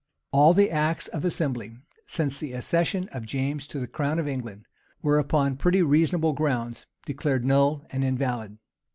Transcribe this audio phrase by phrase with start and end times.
[0.31, 4.65] All the acts of assembly, since the accession of James to the crown of England,
[5.03, 8.57] were, upon pretty reasonable grounds, declared null and invalid.